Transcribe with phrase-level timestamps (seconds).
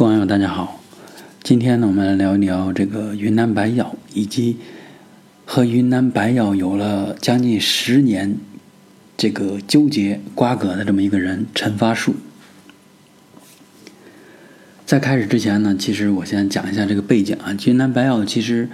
[0.00, 0.80] 各位网友，大家好。
[1.42, 4.56] 今天呢，我们来聊一聊这个云南白药，以及
[5.44, 8.38] 和云南白药有了将近十年
[9.18, 12.14] 这个纠结瓜葛的这么一个人陈发树。
[14.86, 17.54] 在开始之前呢，其实我先讲一下这个背景啊。
[17.66, 18.70] 云南白药其实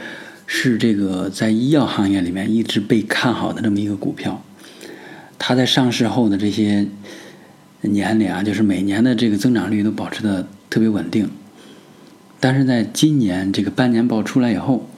[0.46, 4.44] 是这个在医药行业里面一直被看好的这么一个股票，
[5.40, 6.86] 它在上市后的这些
[7.80, 10.46] 年里啊，就是每年的这个增长率都保持的。
[10.76, 11.30] 特别稳定，
[12.38, 14.90] 但是在今年这个半年报出来以后，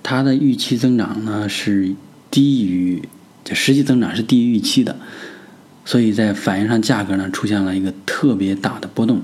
[0.00, 1.96] 它的预期增长呢是
[2.30, 3.02] 低于，
[3.42, 4.94] 就实际增长是低于预期的，
[5.84, 9.20] 所以在反映上价格呢出现了一个特别大的波动。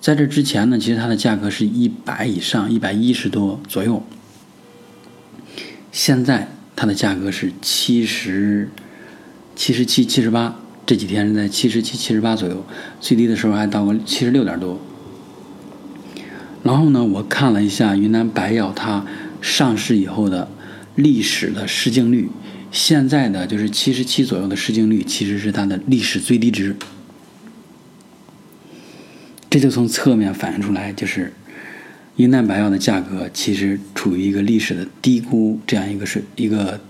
[0.00, 4.00] 在这之前呢，其实它的价格是一百以上，一百一十多左右，
[5.90, 8.70] 现在它的价格是七十、
[9.56, 10.60] 七十七、七十八。
[10.86, 12.64] 这几天是在七十七、七十八左右，
[13.00, 14.80] 最低的时候还到过七十六点多。
[16.62, 19.04] 然后呢，我看了一下云南白药它
[19.40, 20.48] 上市以后的
[20.94, 22.28] 历史的市净率，
[22.70, 26.76] 现在的就是七十七左右的市净率，其实是它的历史最低值。
[29.50, 31.32] 这就从侧面反映出来，就是
[32.16, 36.80] 云南白药的价格其实处于一个历史的低估这样一个水一个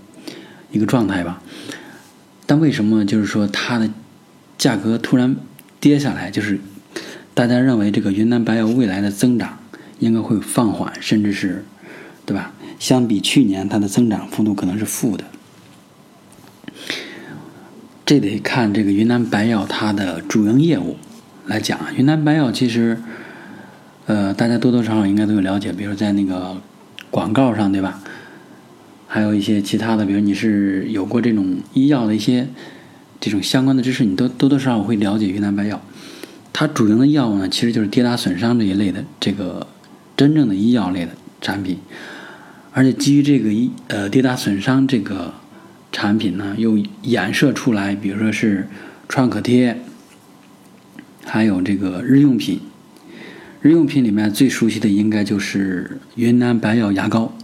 [0.71, 1.43] 一个状态吧。
[2.47, 3.91] 但为什么就是说它的
[4.57, 5.37] 价格突然
[5.81, 6.31] 跌下来？
[6.31, 6.61] 就是
[7.35, 9.59] 大家认为这个云南白药未来的增长
[9.99, 11.65] 应该会放缓，甚至是，
[12.25, 12.53] 对吧？
[12.79, 15.25] 相比去年，它的增长幅度可能是负的。
[18.05, 20.97] 这得看这个云南白药它的主营业务
[21.47, 21.79] 来讲。
[21.97, 23.01] 云南白药其实，
[24.07, 26.57] 呃，大家多多少少应该都有了解，比如在那个
[27.11, 28.01] 广告上，对吧？
[29.17, 32.47] 还有一些其他的，比如你是有过这种医药的一些
[33.19, 35.81] 这种相关的知识，你都多多少少会了解云南白药。
[36.53, 39.67] 它主营的药物呢，其实就是跌打损伤这一类的这个
[40.19, 41.79] 真正的医药类的产品。
[42.73, 45.33] 而且基于这个一呃跌打损伤这个
[45.91, 48.69] 产品呢，又衍射出来，比如说是
[49.09, 49.81] 创可贴，
[51.25, 52.61] 还有这个日用品。
[53.63, 57.36] 日用品里面最熟悉的应该就是云南白药牙膏。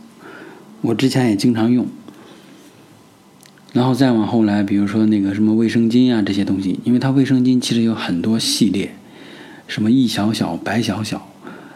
[0.83, 1.87] 我之前也经常用，
[3.73, 8.93] 然后再往后来，比如说那个什么卫生巾啊这些东西，因为它卫生巾其实有很多系列，
[9.69, 11.31] 什么一小小、白小小，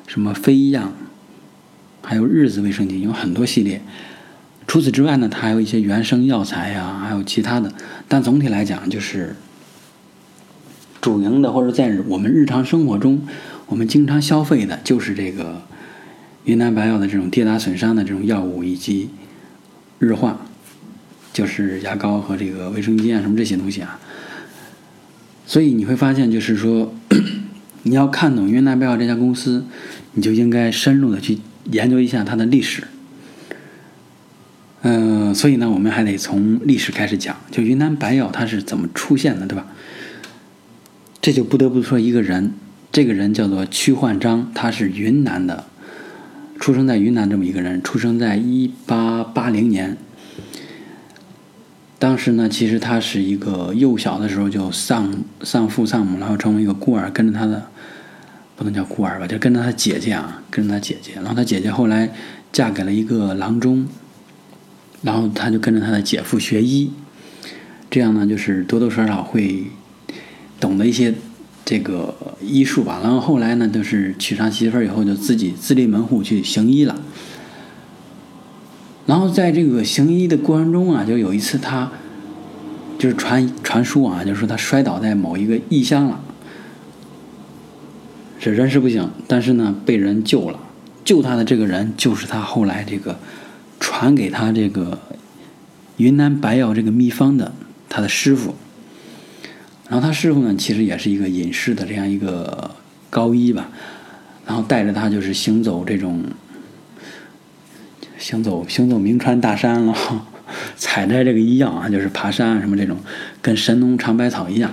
[0.08, 0.92] 什么飞样，
[2.02, 3.80] 还有日子卫生巾，有很多系列。
[4.66, 7.72] 除此之外呢，它还有一些原生药材呀，还有其他的。
[8.08, 9.36] 但总体来讲，就是
[11.00, 13.22] 主营的或者在我们日常生活中，
[13.66, 15.62] 我们经常消费的就是这个。
[16.46, 19.10] 云南白药的这种跌打损伤的这种药物，以及
[19.98, 20.38] 日化，
[21.32, 23.98] 就是牙膏和这个卫生巾啊，什么这些东西啊。
[25.44, 26.94] 所以你会发现，就是说，
[27.82, 29.64] 你要看懂云南白药这家公司，
[30.14, 31.38] 你就应该深入的去
[31.72, 32.84] 研究一下它的历史。
[34.82, 39.66] 嗯，所以呢，我们还得从历史开始讲，就云南白药它是怎么出现的，对吧？
[41.20, 42.52] 这就不得不说一个人，
[42.92, 45.66] 这个人叫做屈焕章，他是云南的。
[46.58, 49.96] 出生在云南这么一个人，出生在一八八零年。
[51.98, 57.66] 当时呢，其实他是一个幼小的时候就丧丧父丧母，然后成为一个孤儿，跟着他的
[58.56, 61.12] 不能叫孤儿吧，就跟着他姐姐啊，跟着他姐姐。
[61.16, 62.10] 然后他姐姐后来
[62.52, 63.86] 嫁给了一个郎中，
[65.02, 66.90] 然后他就跟着他的姐夫学医，
[67.90, 69.64] 这样呢，就是多多少少会
[70.58, 71.14] 懂得一些。
[71.66, 76.94] 这个医术吧，然后后来呢，就是娶上媳妇儿以后，就自己自立门户去行医了。
[79.04, 81.90] 然后在这个行医的过程中啊，就有一次他
[83.00, 86.20] 就是传传书啊，就是说他摔倒在某一个异乡了，
[88.38, 90.60] 是人事不省，但是呢被人救了。
[91.04, 93.18] 救他的这个人就是他后来这个
[93.80, 95.00] 传给他这个
[95.96, 97.52] 云南白药这个秘方的
[97.88, 98.54] 他的师傅。
[99.88, 102.72] 然后他师傅呢，其实也是一个隐士的这样一个
[103.08, 103.68] 高医吧，
[104.44, 106.24] 然后带着他就是行走这种，
[108.18, 109.94] 行走行走名川大山了，
[110.76, 112.98] 采摘这个医药啊，就是爬山啊什么这种，
[113.40, 114.72] 跟神农尝百草一样。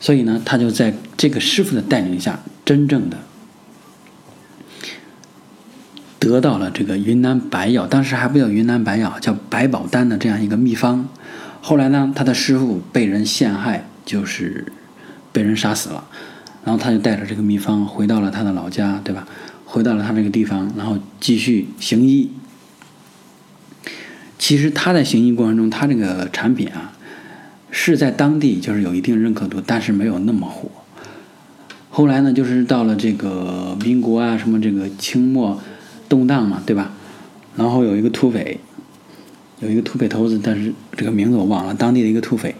[0.00, 3.18] 所以呢，他就在这个师傅的带领下，真正的
[6.18, 11.08] 得到了这个云南白药，当时还不叫云南白药，叫百宝丹的这样一个秘方。
[11.68, 14.72] 后来呢，他的师傅被人陷害，就是
[15.32, 16.04] 被人杀死了。
[16.64, 19.26] 然后他就带着这个秘方回到了他的老家，对吧？
[19.64, 22.30] 回到了他这个地方，然后继续行医。
[24.38, 26.92] 其实他在行医过程中，他这个产品啊，
[27.72, 30.70] 是在当地就是有一定认可度，但是没有那么火。
[31.90, 35.60] 后来呢，就是到了这个民国啊，什么这个清末
[36.08, 36.92] 动荡嘛，对吧？
[37.56, 38.60] 然后有一个土匪，
[39.60, 42.54] 有一个土匪头子，但是这个名字我忘了，当地的一个土匪，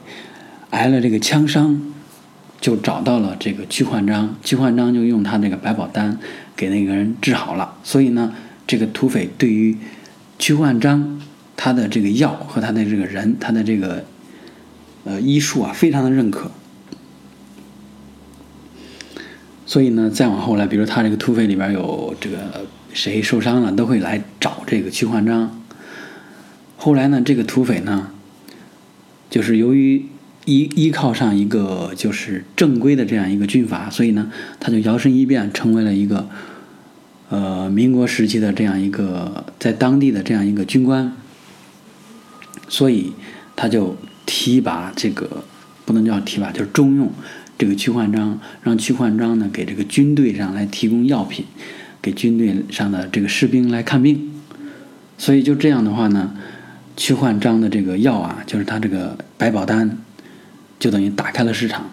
[0.70, 1.92] 挨了这个枪伤，
[2.60, 6.18] 就找到了这个屈焕章，屈焕章就用他那个百宝丹
[6.56, 7.74] 给那个人治好了。
[7.82, 8.32] 所以呢，
[8.66, 9.76] 这个土匪对于
[10.38, 11.20] 屈焕章
[11.54, 14.04] 他的这个药和他的这个人，他的这个
[15.04, 16.50] 呃医术啊，非常的认可。
[19.66, 22.64] 所以呢，再往后来，比如他这个土匪里边有这个
[22.94, 25.60] 谁受伤了，都会来找这个屈焕章。
[26.76, 28.10] 后来呢，这个土匪呢，
[29.28, 30.06] 就是由于
[30.44, 34.30] 依依靠上一个就是正规的这样一个军阀，所以呢，
[34.60, 36.28] 他就摇身一变成为了一个
[37.30, 41.12] 呃民国时期的这样一个在当地的这样一个军官。
[42.68, 43.12] 所以
[43.54, 43.96] 他就
[44.26, 45.44] 提拔这个
[45.84, 47.10] 不能叫提拔，就是重用。
[47.58, 51.46] 这个屈焕章让屈焕章呢给这个军队上来提供药品，
[52.02, 54.30] 给军队上的这个士兵来看病，
[55.16, 56.34] 所以就这样的话呢，
[56.96, 59.98] 屈焕章的这个药啊，就是他这个百宝丹，
[60.78, 61.90] 就等于打开了市场。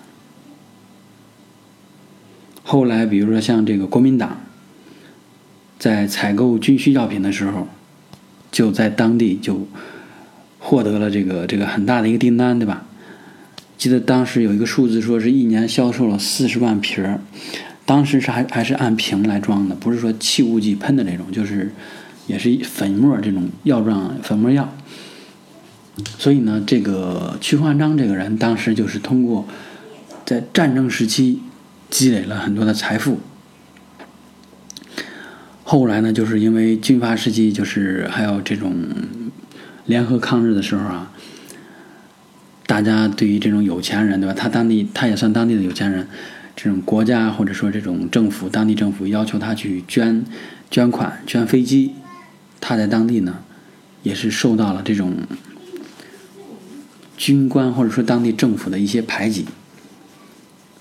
[2.63, 4.41] 后来比如说像这个国民党，
[5.77, 7.67] 在采购军需药品的时候，
[8.51, 9.67] 就在当地就
[10.59, 12.85] 获得了这个这个很大的一个订单，对吧？
[13.77, 17.19] 记得当时有一个数字，说是一年销售了四十万瓶儿，
[17.85, 21.73] 当时是还还是按瓶来装的，不是说气雾剂喷的那种，就是
[22.27, 24.73] 也是粉末这种药状粉末药。
[26.17, 29.47] 所以呢，这个屈焕章这个人当时就是通过
[30.25, 31.41] 在战争时期
[31.89, 33.19] 积累了很多的财富，
[35.63, 38.73] 后来呢，就是因为军阀时期，就是还有这种
[39.85, 41.11] 联合抗日的时候啊。
[42.65, 44.33] 大家对于这种有钱人，对吧？
[44.33, 46.07] 他当地他也算当地的有钱人，
[46.55, 50.23] 这种国家或者说这种政府，当地政府要求他去捐
[50.71, 51.93] 捐款、捐飞机，
[52.63, 53.39] 他在当地呢，
[54.03, 55.13] 也是受到了这种
[57.17, 59.45] 军官或者说当地政府的一些排挤。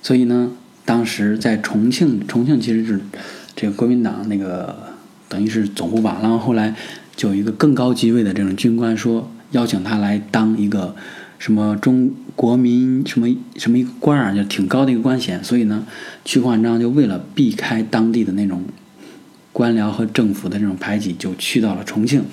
[0.00, 0.52] 所以呢，
[0.84, 3.00] 当时在重庆，重庆其实是
[3.56, 4.94] 这个国民党那个
[5.28, 6.20] 等于是总部吧。
[6.22, 6.76] 然后后来
[7.16, 10.94] 就有一个更高级位的这种军官说，邀请他来当一个。
[11.42, 13.26] 什么中国民什么
[13.56, 15.84] 什么一个官儿，就挺高的一个官衔，所以呢，
[16.24, 18.62] 屈焕章就为了避开当地的那种
[19.52, 22.24] 官僚和政府的这种排挤，就去到了重庆。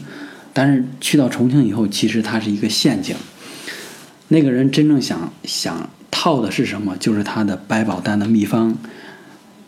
[0.54, 3.16] 但是去到重庆以后，其实它是一个陷阱。
[4.30, 6.96] 那个人真正想想套的是什么？
[6.98, 8.78] 就是他的百宝丹的秘方，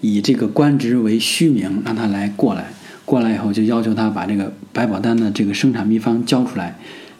[0.01, 2.73] 以这个官职为虚名，让他来过来。
[3.05, 6.77] 过来以后，就要求他把这个百宝丹的这个生产秘方交出来，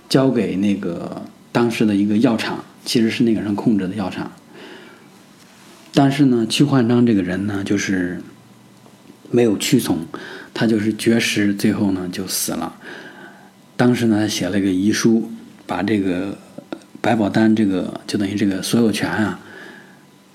[0.10, 1.22] 交给那个。
[1.54, 4.31] 当时的一个药厂其实是那个人控制的药厂，
[5.94, 8.22] 但是呢，屈焕章这个人呢，就是
[9.31, 10.06] 没有屈从，
[10.54, 12.75] 他就是绝食，最后呢就死了。
[13.75, 15.31] 当时呢，他写了一个遗书，
[15.66, 16.38] 把这个
[17.01, 19.39] 百宝丹这个就等于这个所有权啊，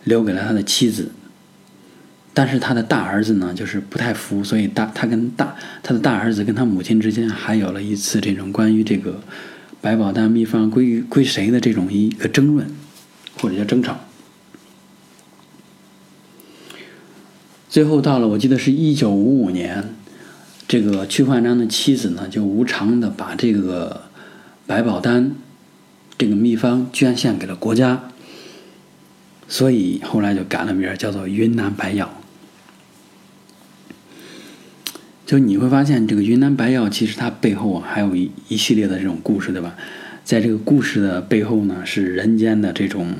[0.04, 1.10] 留给了他的妻子。
[2.34, 9.20] 但是他的大儿子呢，就是不太服，所以大他跟大他的大儿子跟他母亲之间还有了一次这种关于这个。
[9.82, 12.66] 百宝丹秘方归归谁的这种一个争论，
[13.38, 13.96] 或者叫争吵。
[17.76, 19.94] 最后到了，我记得是一九五五年，
[20.66, 24.04] 这个屈焕章的妻子呢，就无偿的把这个
[24.66, 25.32] 百宝丹
[26.16, 28.04] 这个秘方捐献给了国家，
[29.46, 32.18] 所以后来就改了名儿叫做云南白药。
[35.26, 39.74] 就你会发现，这个云南白药其实它背后啊还有一一系列的这种故事，对吧？
[40.24, 43.14] 在这个故事的背后呢，是人间的这种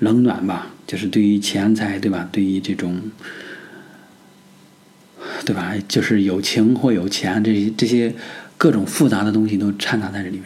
[0.00, 2.28] 冷暖吧，就是对于钱财，对吧？
[2.30, 3.00] 对于这种，
[5.44, 5.74] 对吧？
[5.88, 8.14] 就是有情或有钱，这些这些
[8.56, 10.44] 各种复杂的东西都掺杂在这里面。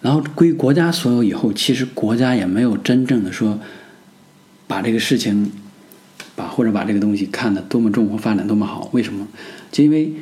[0.00, 3.58] 然后归国家所有以后，其实国家也没有真正的说
[4.66, 5.52] 把这个事情。
[6.34, 8.90] 把或者把这个东西看得多么重或发展多么好？
[8.92, 9.26] 为什么？
[9.72, 10.12] 就因为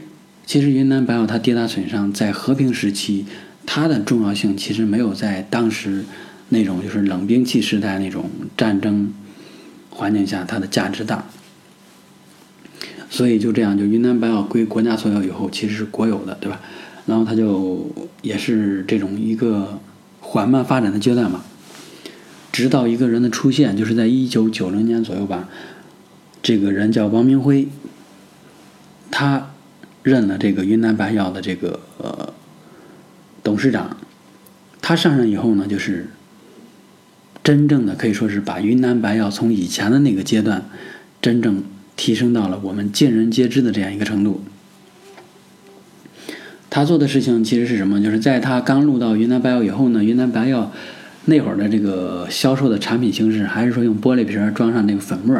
[0.46, 3.26] 其实云南白药它跌打损伤，在和平时期，
[3.66, 6.04] 它的重要性其实没有在当时
[6.48, 9.12] 那种就是冷兵器时代那种战争
[9.90, 11.24] 环境下它的价值大。
[13.10, 16.60] 所以就这样，就云南白药归国家所有以后，其实是国有的，对吧？
[17.06, 17.88] 然后它就
[18.22, 19.78] 也是这种一个
[20.20, 21.44] 缓慢发展的阶段嘛。
[22.50, 25.48] 直到一个人的出现，就是在一九九零年左右吧。
[26.42, 27.68] 这个人叫王明辉，
[29.10, 29.50] 他
[30.02, 32.32] 任了这个云南白药的这个呃
[33.42, 33.96] 董事长。
[34.80, 36.10] 他上任以后呢，就是
[37.44, 40.64] 真正的可以说是把云南白药从以前的那个阶段，
[41.20, 41.62] 真正
[41.94, 44.42] 提升到了我们尽人皆知的这样一个程度。
[46.70, 48.02] 他做的事情其实是什么？
[48.02, 50.72] 就是在他刚入到云南白药以后呢，云南白药
[51.26, 55.38] 那会儿的这个销售的产品形式，还是说用玻璃瓶装上那个粉末，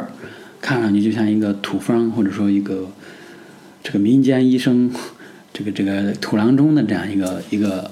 [0.61, 2.87] 看上去就像一个土方，或者说一个
[3.83, 4.93] 这个民间医生
[5.55, 7.91] 这个这个土郎中的这样一个一个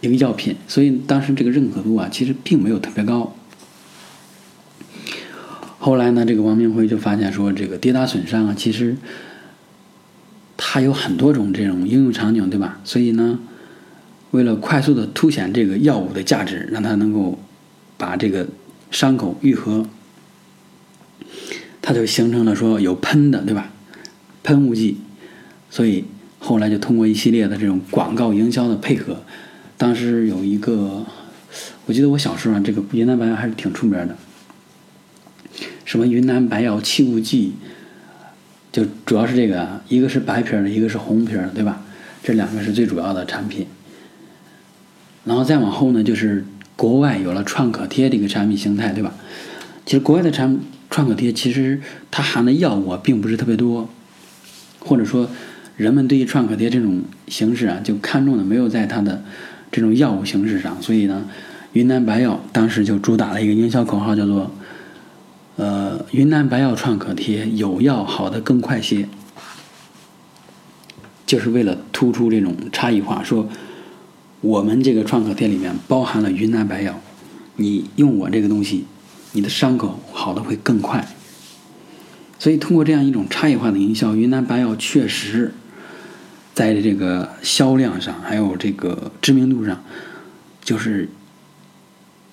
[0.00, 3.36] 一个药品，所以当时这个认可度啊，其实并没有特别高。
[5.80, 8.96] 后来呢，这个王明辉就发现说，这个跌打损伤啊，其实。
[10.62, 12.80] 它有很多种这种应用场景，对吧？
[12.84, 13.40] 所以呢，
[14.30, 17.40] 为了快速的凸显这个药物的价值，让它能够
[17.96, 18.46] 把这个
[18.90, 19.86] 伤口愈合，
[21.80, 23.72] 它就形成了说有喷的，对吧？
[24.42, 24.98] 喷雾剂。
[25.70, 26.04] 所以
[26.38, 29.22] 后来就通过一系列的这种广告营销的配合，
[29.78, 31.06] 当时有一个，
[31.86, 34.14] 我记得我小时候啊，这个云南白药还是挺出名的，
[35.90, 37.54] 什么云南白药气雾剂。
[38.70, 41.82] 就主要是这个，一个是白皮儿的，一个是红皮儿的，对吧？
[42.22, 43.66] 这两个是最主要的产品。
[45.24, 46.44] 然后再往后呢，就是
[46.76, 49.12] 国外有了创可贴这个产品形态，对吧？
[49.84, 51.80] 其实国外的产创可贴，其实
[52.12, 53.90] 它含的药物并不是特别多，
[54.78, 55.28] 或者说
[55.76, 59.24] 人们对于创可贴这种形式啊，就看中的没有在它的
[59.72, 60.80] 这种药物形式上。
[60.80, 61.24] 所以呢，
[61.72, 64.52] 云南白药当时就主打了一个营销口号，叫做。
[65.60, 69.06] 呃，云南白药创可贴有药好的更快些，
[71.26, 73.22] 就是为了突出这种差异化。
[73.22, 73.46] 说
[74.40, 76.98] 我们这个创可贴里面包含了云南白药，
[77.56, 78.86] 你用我这个东西，
[79.32, 81.06] 你的伤口好的会更快。
[82.38, 85.52] 所以通过这样一种差异化的营销，云南白药确实
[86.54, 89.84] 在这个销量上，还有这个知名度上，
[90.64, 91.10] 就是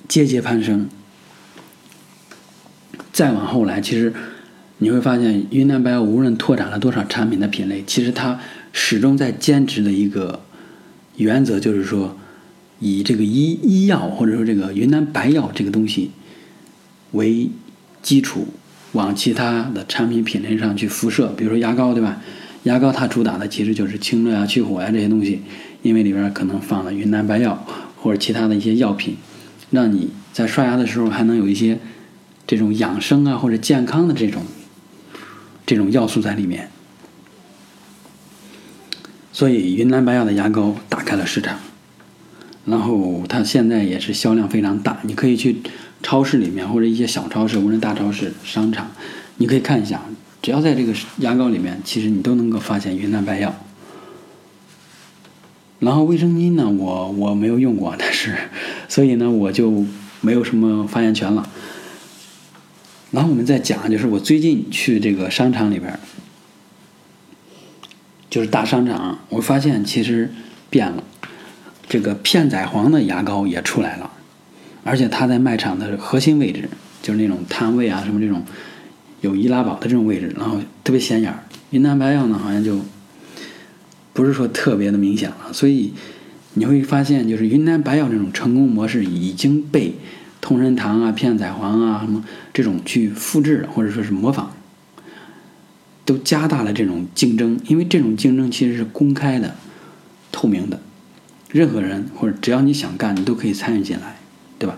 [0.08, 0.88] 节节攀升。
[3.18, 4.14] 再往后来，其实
[4.78, 8.40] 你会发现，云南白药无论拓展了多少产品的品类，其实它
[8.72, 10.44] 始终在坚持的一个
[11.16, 12.16] 原则，就是说，
[12.80, 16.12] 以这个医医药或者说这个云南白药这个东西
[17.14, 17.50] 为
[18.04, 18.50] 基础，
[18.92, 21.34] 往其他的产品品类上去辐射。
[21.36, 22.22] 比如说牙膏，对吧？
[22.66, 25.42] 牙膏它主打的其实就是清热啊、去火呀这些东西，
[25.82, 29.16] 因为里边可能放了云南白药或者其他的一些药品，
[29.72, 31.80] 让你在刷牙的时候还能有一些。
[32.48, 34.42] 这种养生啊，或者健康的这种
[35.66, 36.72] 这种要素在里面，
[39.34, 41.60] 所以云南白药的牙膏打开了市场，
[42.66, 45.00] 然后它现在也是销量非常大。
[45.04, 45.58] 你可以去
[46.02, 48.92] 超市里面或者一些小超市，无论大超市、商场，
[49.36, 50.02] 你可以看一下，
[50.42, 53.54] 只要在这个牙膏里面，其实你都能够发现云南白药。
[55.80, 58.36] 然后卫生巾呢，我我没有用过，但是
[58.88, 59.86] 所以呢，我就
[60.22, 61.48] 没有什么发言权了。
[63.10, 65.98] 然后我们再讲，就是我最近去这个商场里边，
[68.30, 70.30] 就是大商场，我发现其实
[70.70, 71.02] 变了，
[71.88, 74.12] 这个片仔癀的牙膏也出来了，
[74.84, 76.70] 而且它在卖场的核心位置，
[77.02, 78.44] 就是那种摊位啊什么这种
[79.22, 81.44] 有易拉宝的这种位置，然后特别显眼儿。
[81.70, 82.82] 云南白药呢，好像就
[84.12, 85.94] 不是说特别的明显了，所以
[86.56, 89.94] 你会发现，就是云南白药这种成功模式已经被。
[90.48, 92.24] 同仁堂啊、片仔癀啊什么
[92.54, 94.48] 这种去复制或者说是模仿，
[96.06, 99.56] 都加大了这种竞争，因为这种竞争其实是公开的、
[100.32, 100.80] 透明的，
[101.52, 104.16] 任何人或者只要你想干，你都可以参与进来，
[104.58, 104.78] 对吧？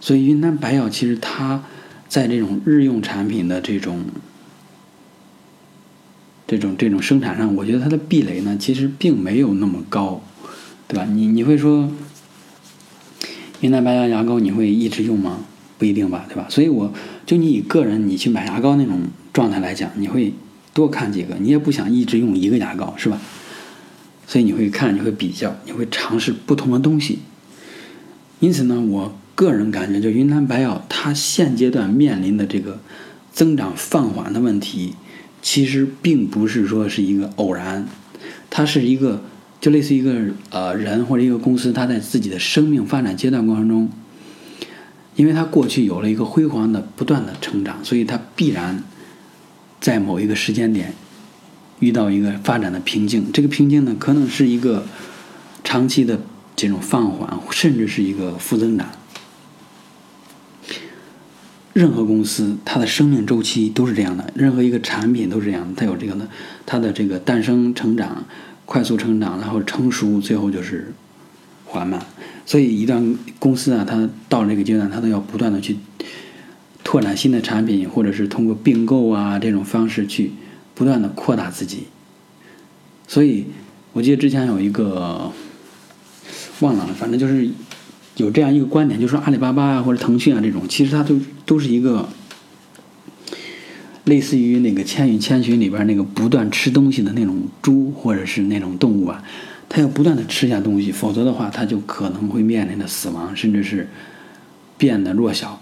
[0.00, 1.64] 所以云南白药其实它
[2.06, 4.04] 在这种日用产品的这种、
[6.46, 10.22] 这种、这种生产上，我觉得它的壁垒呢，其实并没有那么高，
[10.86, 11.04] 对吧？
[11.06, 11.90] 你你会说？
[13.60, 15.40] 云南白药牙膏你会一直用吗？
[15.78, 16.46] 不一定吧，对吧？
[16.48, 16.92] 所以我
[17.24, 20.32] 就你以个人你去买牙膏那种状态来讲，你会
[20.74, 23.20] 多看几个，你也不想一直用一个牙膏，是吧？
[24.26, 27.20] 所以你会看，你会比较，你会尝试不同的东西。
[28.40, 32.80] 因此呢，我个人感觉，就云南白药它现阶段面临的这个
[33.32, 34.94] 增长放缓的问题，
[35.42, 37.86] 其实并不是说是一个偶然，
[38.50, 39.22] 它是一个。
[39.60, 40.14] 就类似一个
[40.50, 43.90] 呃人或者一个公司，他在自己的生命发展阶段过程中，
[45.16, 48.84] 因为他过去有了一个辉煌的不断的成长，所以他必然
[49.80, 50.94] 在某一个时间点
[51.80, 53.32] 遇到一个发展的瓶颈。
[53.32, 54.86] 这个瓶颈呢，可能是一个
[55.64, 56.20] 长期的
[56.54, 58.88] 这种放缓，甚至是一个负增长。
[61.72, 66.28] 任何公司它的生命周期都是这样的，任何一个产品都是这样的，它有这个呢，
[66.64, 68.24] 它的这个诞生成长。
[68.68, 70.92] 快速成长，然后成熟，最后就是
[71.64, 72.04] 缓慢。
[72.44, 75.78] 所以一段公司啊，它到了这个阶段，它都要不断的去
[76.84, 80.32] 拓展新的产品，或者是通过并购啊这种方式去
[80.74, 81.84] 不断的扩大自己。
[83.06, 83.46] 所以，
[83.94, 85.32] 我记得之前有一个
[86.60, 87.48] 忘了，反正就是
[88.16, 92.06] 有这样一个观点，就是说阿里巴巴啊或者腾讯啊这种，其实它都都是一个
[94.08, 99.22] 类似于那个《千与千寻》里边那个不断吃东西的那种猪或者是那种动物啊。
[99.68, 103.86] 它要不断的吃下东西，否则的话，它就可能会面临着死亡，甚至是
[104.78, 105.60] 变得弱小。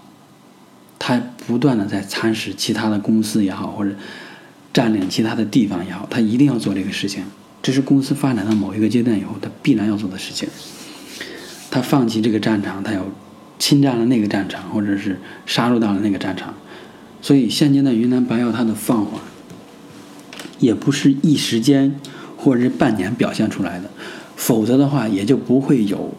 [0.97, 3.91] 它不断的在蚕食其他的公司也好，或者
[4.71, 7.25] 占领其他的地方也好，它一定要做这个事情。
[7.61, 10.47] 这是公司发展到某一个阶段以后，它必然要做的事情。
[11.69, 13.05] 它放弃这个战场，它要
[13.59, 16.53] 侵占了那个战场，或者是杀入到了那个战场。
[17.27, 19.19] 所以，现今的云南白药它的放缓，
[20.59, 21.99] 也不是一时间。
[22.39, 23.89] 或者是半年表现出来的，
[24.35, 26.13] 否则的话也就不会有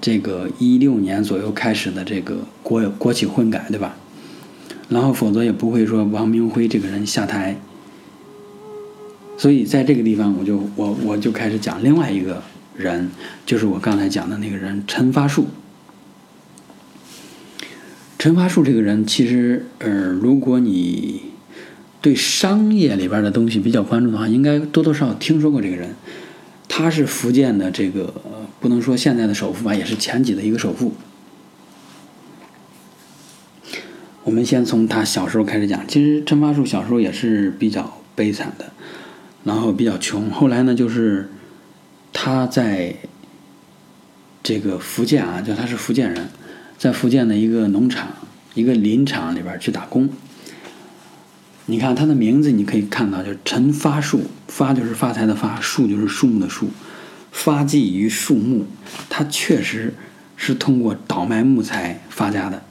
[0.00, 3.96] 这个一六年左右开始的这个国国企混改，对吧？
[4.88, 7.60] 然后否则也不会说王明辉这个人下台。
[9.36, 12.40] 所以在这个地方，我就我我就开始讲另外一个
[12.76, 13.10] 人，
[13.44, 15.48] 就是我刚才讲的那个人陈发树。
[18.20, 21.22] 陈发树这个人，其实呃，如果你
[22.02, 25.94] 对商业里边的东西比较关注的话，应该多多少少听说过这个人。
[26.68, 28.12] 他是福建的这个
[28.60, 30.92] 不能说现在的首富吧，也是前几的一个首富。
[34.24, 35.88] 我们先从他小时候开始讲。
[35.88, 38.70] 其实陈发树小时候也是比较悲惨的，
[39.44, 40.30] 然后比较穷。
[40.30, 41.30] 后来呢，就是
[42.12, 42.96] 他在
[44.42, 46.28] 这个福建啊，就他是福建人，
[46.80, 48.08] 在福建的一个农场、
[48.54, 50.08] 一个林场里边去打工。
[51.66, 56.70] 你看他的名字，你可以看到，就是陈发树，发就是发财的发，树就是树木的树，
[57.30, 58.64] 发迹于树木。
[59.10, 59.92] 他确实
[60.38, 62.62] 是通过倒卖木材发家的，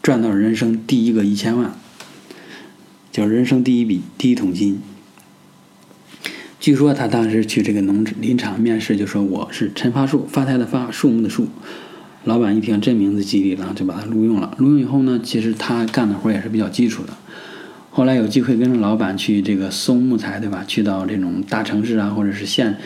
[0.00, 1.74] 赚到人生第一个一千万，
[3.10, 4.80] 就是人生第一笔第一桶金。
[6.60, 11.48] 据说他当时去这个农林场面试，就说我是陈发树，发财的发，树木的树。
[12.24, 14.54] 老板一听这名字吉利，然后就把他录用了。
[14.58, 17.12] 录用以后呢，其实他干的活也是比较基础的。
[17.90, 20.64] 后来有机会跟着老板去这个送木材，对吧？
[20.66, 22.76] 去到这种大城市啊，或者是县，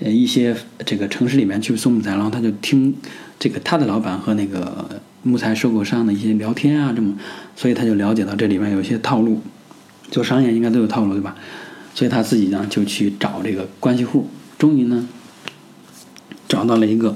[0.00, 2.94] 呃一些这个城市里面去送木材，然后他就听
[3.38, 7.14] 这个他的老板和那个木材收购商的一些聊天啊，这么，
[7.54, 9.40] 所以他就了解到这里面有一些套路，
[10.10, 11.36] 做商业应该都有套路，对吧？
[11.94, 15.08] 所以他自己呢就去找这个关系户，终于呢
[16.46, 17.14] 找到了一个，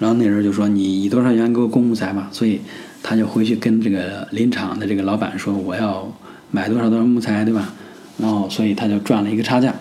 [0.00, 2.60] 然后那人就说你以多少元给我供木材吧，所以
[3.04, 6.12] 他就回去跟这个林场的这个老板说我要。
[6.52, 7.72] 买多少多少木材，对吧？
[8.18, 9.72] 然后，所以他就赚了一个差价。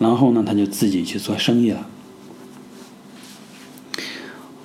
[0.00, 1.86] 然后呢，他就自己去做生意了。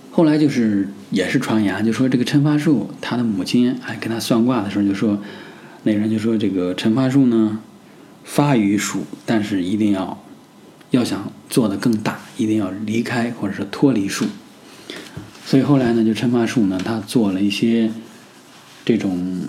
[0.09, 5.19] 后来就是也是传言，就说这个陈发树他的母亲还跟他算卦的时候就说，
[5.83, 7.59] 那人就说这个陈发树呢
[8.23, 10.19] 发于树，但是一定要
[10.89, 14.25] 要想做的更大，一定要离开或者是脱离树。
[15.49, 17.89] 所以后来呢，就陈发树呢，他做了一些
[18.85, 19.39] 这种。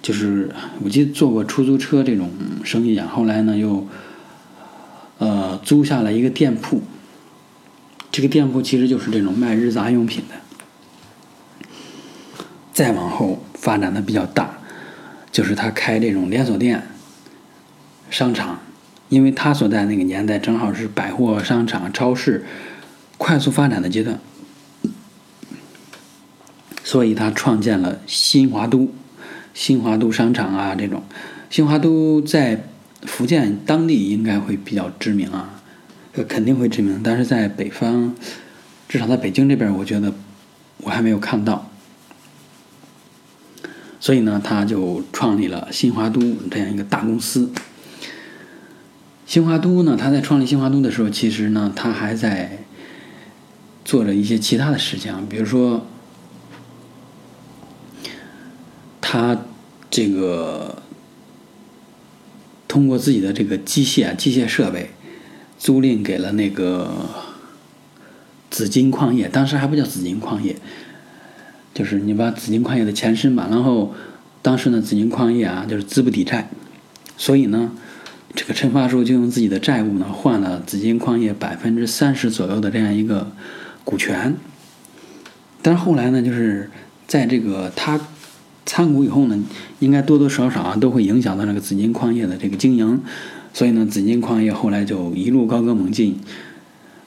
[0.00, 0.50] 就是
[0.82, 2.30] 我记得做过出租车这种
[2.64, 3.86] 生意啊，后来呢又，
[5.18, 6.82] 呃租下了一个店铺。
[8.10, 10.34] 这个店铺其实就是这种卖日杂用品的。
[12.72, 14.60] 再往后发展的比较大，
[15.30, 16.88] 就是他开这种连锁店、
[18.08, 18.60] 商场，
[19.10, 22.46] 因为他所在那个年代正好是百货商场、超市
[23.18, 24.18] 快速发展的阶段，
[26.82, 28.88] 所以他创建了新华都。
[29.54, 31.02] 新华都商场啊，这种
[31.50, 32.68] 新华都在
[33.02, 35.60] 福建当地应该会比较知名啊，
[36.12, 37.00] 呃，肯定会知名。
[37.02, 38.14] 但是在北方，
[38.88, 40.14] 至少在北京这边，我觉得
[40.76, 41.68] 我还没有看到。
[43.98, 47.50] 所以呢，他就创立了新华都这样一个大公司。
[49.26, 52.58] 新华都呢，他在创立新华都的时候，其实呢，他还在
[53.88, 55.86] 做着一些其他的事情，比如说
[59.00, 59.38] 他。
[59.90, 60.82] 这个
[62.68, 64.90] 通过自己的这个机械机械设备
[65.58, 66.92] 租赁给了那个
[68.50, 70.56] 紫金矿业，当时还不叫紫金矿业，
[71.72, 73.48] 就是你把紫金矿业的前身嘛。
[73.50, 73.94] 然后
[74.42, 76.50] 当时呢，紫金矿业啊就是资不抵债，
[77.16, 77.72] 所以呢，
[78.34, 83.32] 这个陈发树就用自己的债务呢换了紫金矿业百分之三十左右的这样一个
[83.88, 84.36] 股权。
[85.62, 86.70] 但是后来呢，就是
[87.06, 87.98] 在这个他。
[88.70, 89.44] 参股以后呢，
[89.78, 93.00] 应该多多少少啊都会影响到那个紫金矿业的这个经营，
[93.54, 96.20] 所以呢，紫金矿业后来就一路高歌猛进。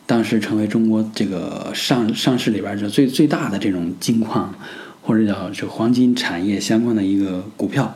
[0.07, 4.55] 当时成为中国这个上上市里边就最最大的这种金矿
[5.03, 7.95] 或者叫这黄金产业相关的一个股票，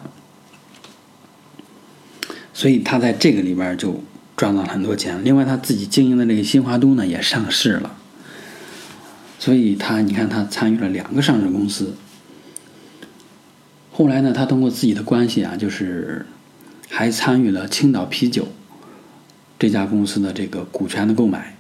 [2.53, 4.03] 所以他在这个里边就
[4.37, 5.19] 赚到了很多钱。
[5.23, 7.94] 另外，他自己经营的这个新华都呢也上市了，
[9.37, 11.93] 所以他你看他参与了两个上市公司。
[13.91, 16.25] 后来呢，他通过自己的关系啊，就是
[16.89, 18.49] 还参与了青岛啤酒
[19.57, 21.55] 这家公司的这个股权的购买。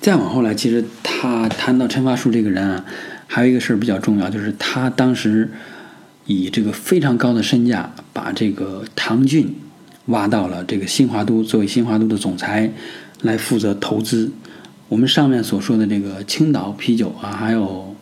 [0.00, 2.84] 再往后来，其实他谈到陈发树这个人啊，
[3.28, 5.50] 还有一个事儿比较重要，就是他当时
[6.26, 9.54] 以这个非常高的身价，把这个唐骏
[10.06, 12.72] 挖到了这个新华都，作为新华都的总裁
[13.22, 14.30] 来负责投资。
[14.88, 17.96] 我们上面所说的这个青岛啤酒啊，还有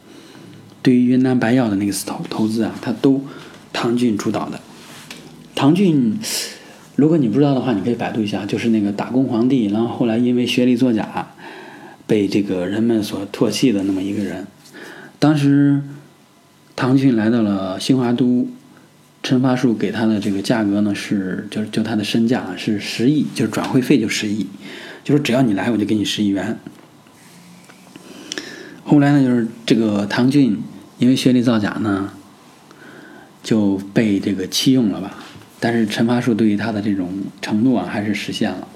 [0.83, 3.25] 对于云南白药的那个投投资啊，他都
[3.73, 4.61] 唐骏主导的。
[5.55, 6.19] 唐骏，
[6.97, 11.29] 如果你不知道的话，你可以百度一下，就是那个打工皇帝，然后后来因为学历作假。
[12.07, 14.45] 被这个人们所唾弃的那么一个人，
[15.21, 15.81] 当时
[16.75, 18.49] 唐骏来到了新华都，
[19.23, 24.45] 陈发树给他的这个价格呢是，就是就他的身价是十亿，就是转会费就十亿，
[25.05, 26.59] 就是只要你来我就给你十亿元。
[28.85, 30.63] 后来呢，就是这个唐骏
[30.99, 32.13] 因为学历造假呢，
[33.43, 35.17] 就被这个弃用了吧，
[35.59, 37.11] 但是陈发树对于他的这种
[37.41, 38.69] 承诺啊还是实现了。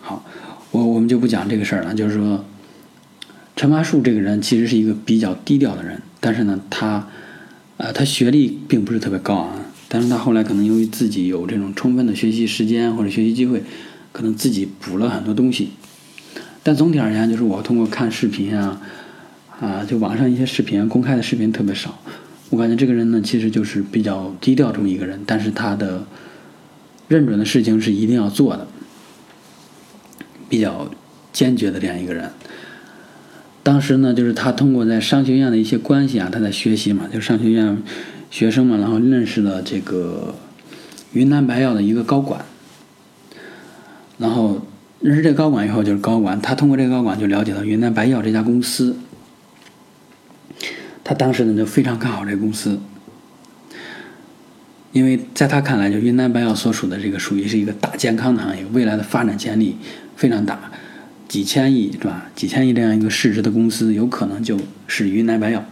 [0.00, 0.24] 好。
[0.70, 2.44] 我我们就不讲这个事儿了，就是说，
[3.56, 7.08] 陈发树这个人其实是一个比较低调的人，但是呢，他，
[7.78, 9.54] 呃，他学历并不是特别高啊，
[9.88, 13.62] 但是他后来可能由于自己有这种充分的学习时间或者学习机会，
[14.12, 15.70] 可能自己补了很多东西。
[16.62, 18.80] 但总体而言，就是我通过看视频啊，
[19.60, 21.98] 啊，就网上一些视频公开的视频特别少，
[22.50, 26.04] 我感觉这个人呢，其实就是比较低调这么一个人，但是他的
[27.08, 28.66] 认准的事情是一定要做的。
[30.50, 30.90] 比较
[31.30, 32.30] 坚决的这样一个人，
[33.62, 37.76] 当时呢，就是他通过在商学院的一些关系啊，他在学习嘛，就商学院
[38.30, 40.34] 学生嘛，然后认识了这个
[41.12, 42.46] 云南白药的一个高管，
[44.18, 44.60] 然后
[45.00, 48.96] 认识这个高管以后，就是高管，他通过这个高管就了解到云南白药这家公司，
[51.02, 52.78] 他当时呢就非常看好这个公司。
[54.90, 59.76] 因为在他看来，就云南白药所属的这个属于是一个大健康的行业，未来的发展潜力
[60.16, 60.58] 非常大，
[61.28, 62.26] 几千亿是吧？
[62.34, 65.62] 几千亿这样一个市值的公司，有可能就是云南白药。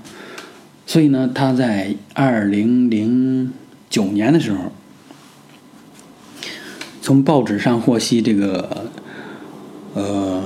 [0.86, 3.52] 所以呢，他在二零零
[3.88, 4.70] 九年的时候，
[7.06, 8.90] 从报纸上获悉这个，
[9.94, 10.42] 呃，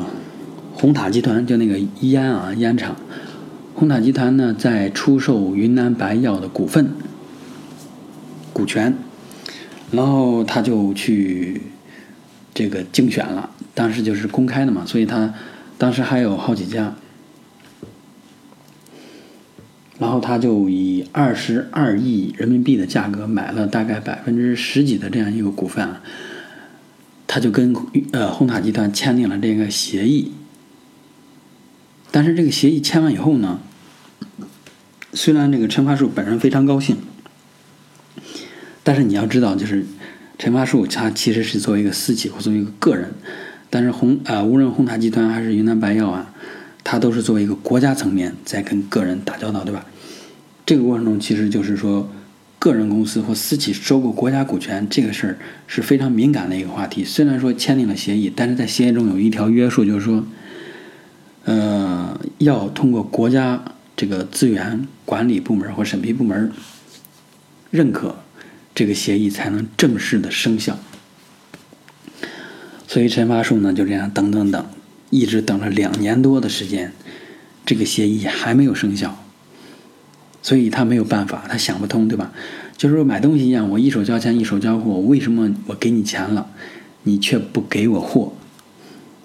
[0.75, 2.97] 红塔集团就那个烟啊烟厂，
[3.75, 6.91] 红塔集团呢在出售云南白药的股份。
[8.53, 8.95] 股权，
[9.91, 11.63] 然后他就去
[12.53, 15.33] 这个竞选了，当时就是公开的嘛，所以他
[15.79, 16.95] 当时还有好几家，
[19.99, 25.89] 然后他就以二十二亿人民币的价格买了大概百分之十几的这样一个股份，
[27.33, 27.77] 他就跟
[28.11, 30.33] 呃红塔集团签订了这个协议，
[32.11, 33.61] 但是这个协议签完以后呢，
[35.13, 36.97] 虽然这个陈发树本人非常高兴。
[38.83, 39.87] 但是你要知道，就是
[40.39, 43.13] 陈发树他其实是作为一个私企或作为一个个人，
[43.71, 46.35] 但是红啊，无论红塔集团还是云南白药啊，
[46.83, 49.87] 他都是作为一个国家层面在跟个人打交道，对吧？
[50.67, 52.11] 这个过程中，其实就是说，
[52.61, 57.03] 个人公司或私企收购国家股权这个事儿是非常敏感的一个话题。
[57.03, 60.25] 虽然说签订了协议，但是在协议中有一条约束，就是说，
[61.47, 63.65] 呃，要通过国家
[63.97, 66.53] 这个资源管理部门或审批部门
[67.73, 68.15] 认可。
[68.73, 70.79] 这个协议才能正式的生效，
[72.87, 74.65] 所以陈发树呢就这样等等等，
[75.11, 76.93] 一直等了两年多的时间，
[77.67, 79.23] 这个协议还没有生效，
[80.43, 82.33] 所以他没有办法，他想不通，对吧？
[82.77, 86.47] 就是说买东西一样，我一手交钱一手交货，为什么我给你钱了，
[87.03, 88.33] 你却不给我货？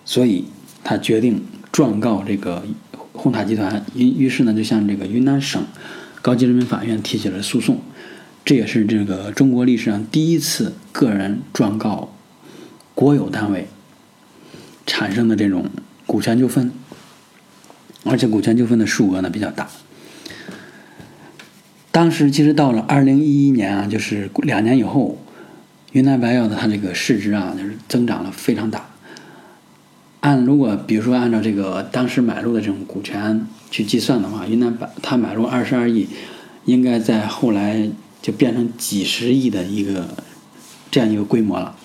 [0.04, 0.45] 所以
[0.84, 2.63] 他决定状告这个
[3.13, 5.63] 红塔集团，于于是呢就向这个云南省
[6.21, 7.80] 高级人民法院提起了诉讼。
[8.43, 12.13] 这也是这个中国历史上第一次个人状告
[12.93, 13.67] 国有单位
[14.86, 15.65] 产生的这种
[16.06, 16.71] 股权纠纷，
[18.04, 19.67] 而且股权纠纷的数额呢比较大。
[21.95, 25.17] 当时其实到了二零一一年啊，就是两年以后，
[25.93, 28.88] 云南白药的它这个市值啊就是增长了非常大。
[30.19, 36.10] 按如果比如说按照这个当时买入的这种股权去计算的话，云南白它买入二十二亿，
[36.65, 37.89] 应该在后来。
[38.25, 40.08] 就变成几十亿的一个
[40.89, 41.75] 这样一个规模了。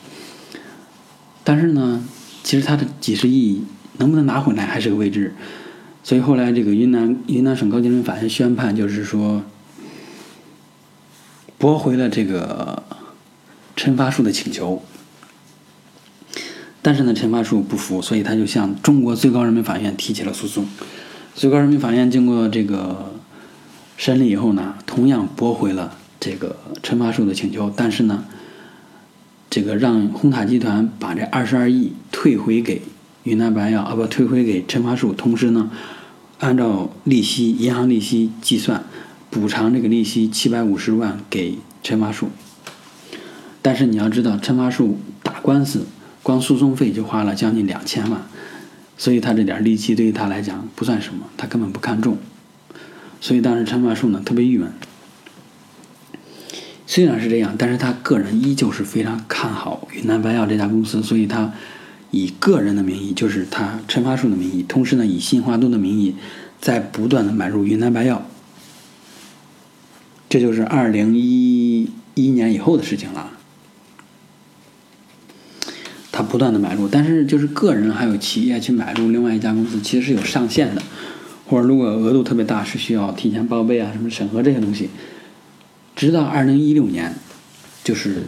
[1.44, 2.02] 但是呢，
[2.42, 3.62] 其实它的几十亿
[3.98, 5.34] 能不能拿回来还是个未知。
[6.02, 9.42] 所以后来这个云南云南省高级人民法院宣判，就是说
[11.60, 12.82] 驳回了这个
[13.76, 14.82] 陈发树的请求。
[16.80, 20.66] 但是呢，陈发树不服，所以他就向中国最高人民法院提起了诉讼。
[21.34, 23.12] 最高人民法院经过这个
[23.98, 28.24] 审理以后呢，同样驳回了这个陈发树的请求，但是呢，
[29.50, 32.80] 这个让红塔集团把这二十二亿退回给
[33.24, 35.70] 云南白药啊，不退回给陈发树，同时呢，
[36.38, 38.82] 按照利息银行利息计算，
[39.30, 42.28] 补偿这个利息七百五十万给陈发树。
[43.62, 45.86] 但是你要知道，陈发树打官司。
[46.22, 48.20] 光诉讼费就花了将近两千万，
[48.98, 52.18] 所以他这点利息对于他来讲不算什么，他根本不看重。
[53.22, 54.70] 所以当时陈发树呢特别郁闷。
[56.86, 61.54] 虽然是这样，但是他个人依旧是非常看好云南白药这家公司，所以他
[62.10, 66.14] 以个人的名义，就是他陈发树的名义，同时呢以新华都的名义，
[66.60, 68.26] 在不断的买入云南白药。
[70.30, 73.32] 这就是二零一一年以后的事情了。
[76.12, 80.82] 他不断的买入，但是就是个人还有企业去买入另外一家公司，其实是有上限的，
[81.46, 84.90] 或者如果额度特别大，是需要提前报备啊，什么审核这些东西。
[85.96, 87.14] 直到二零一六年，
[87.82, 88.24] 就是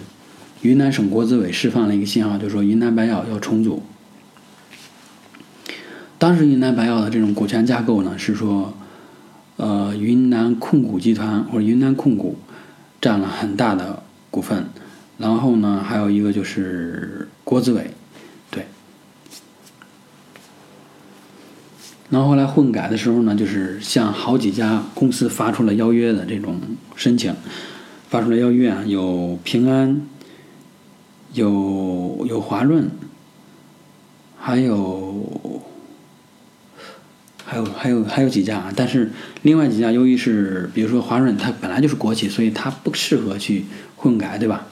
[0.63, 3.83] 云南省国资委释放了一个信号，就说云南白药要重组。
[6.19, 8.75] 当时云南白药的这种股权架构呢，是说，
[9.57, 12.37] 呃，云南控股集团或者云南控股
[13.01, 14.67] 占了很大的股份。
[15.19, 17.91] 然后呢，还有一个就是国资委，
[18.51, 18.67] 对。
[22.11, 26.59] 然后后来混改的时候呢，就是向好几家公司发出了邀约的这种
[26.97, 27.35] 申请，
[28.09, 30.03] 发出了邀约啊，有平安，
[31.35, 32.91] 有有华润，
[34.37, 35.63] 还有
[37.53, 39.11] 还有还有还有几家啊，但是
[39.43, 44.69] 另外几家由于是，比如说华润，它本来就是国企，所以它不适合去混改，对吧？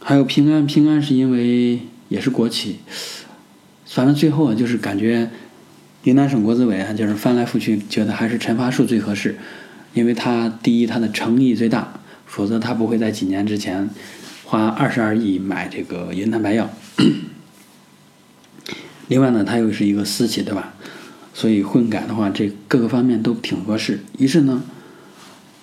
[0.00, 1.78] 还有平安，平安是因为
[2.08, 2.80] 也是国企，
[3.86, 5.30] 反正最后啊，就是感觉
[6.02, 9.38] 云南省国资委啊，就是翻来覆去觉得还是陈发树最合适，
[9.94, 13.88] 因为他第一他的诚意最大，否则他不会在几年之前
[14.44, 16.68] 花二十二亿买这个云南白药。
[19.06, 20.74] 另外呢，他又是一个私企，对吧？
[21.34, 24.00] 所以混改的话，这各个方面都挺合适。
[24.18, 24.62] 于是呢。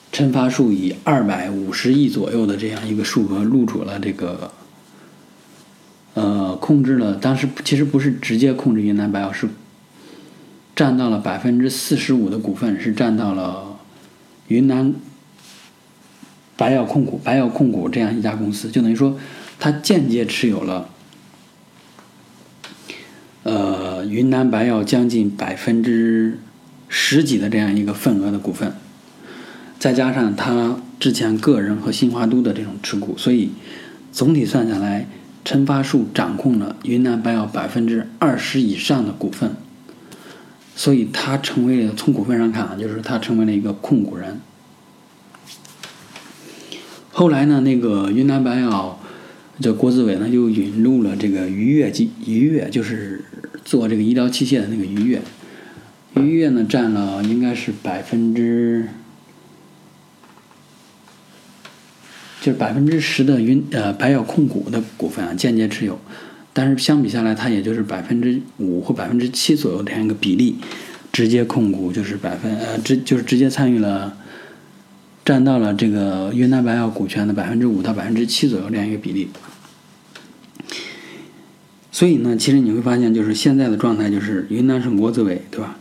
[0.09, 4.51] 陈发树以二百五十亿左右的这样一个数额入主了这个，
[6.15, 9.47] 呃，控制了当时其实不是直接控制云南白药，是
[10.75, 13.77] 占到了百分之四十五的股份，是占到了
[14.47, 14.95] 云南
[16.55, 19.19] 白药控股、白药控股这样一家公司，就等于说
[19.59, 20.89] 他间接持有了，
[23.47, 26.37] 呃，云南白药将近百分之
[26.89, 28.73] 十几的这样一个份额的股份。
[29.79, 33.51] 再加上他之前个人和新华都的这种持股，所以
[34.11, 35.07] 总体算下来，
[35.45, 39.55] 陈发树掌控了云南白药百分之二十以上的股份，
[40.75, 44.41] 所以他成为了从股份上看啊，就是他成为了一个控股人。
[47.13, 48.99] 后来呢，那个云南白药
[49.59, 53.23] 这国资委呢又引入了这个愉悦机，愉悦就是
[53.65, 55.21] 做这个医疗器械的那个愉悦，
[56.15, 58.87] 愉悦呢占了应该是百分之。
[62.39, 65.99] 就是百分之十的云呃白药控股的股份啊，间接持有，
[66.53, 70.55] 但是相比下来，它也就是百分之五或百分之七左右这样一个比例，
[71.11, 74.15] 直接控股就是百分呃直就是直接参与了，
[75.27, 79.27] 占到了这个云南白药股权的百分之五到百分之七左右这样一个比例。
[81.91, 85.75] 所以呢，其实你会发现，就是现在的状态就是云南省国资委对吧？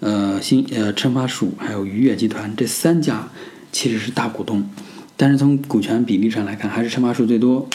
[0.00, 3.30] 呃新呃陈发树还有愉悦集团这三家
[3.72, 4.68] 其实是大股东。
[5.16, 7.66] 但是从股权比例上来看，还是陈发树最多。